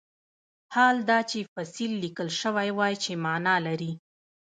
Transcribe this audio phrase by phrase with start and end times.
[0.73, 3.91] حال دا چې فصیل لیکل شوی وای چې معنی لري.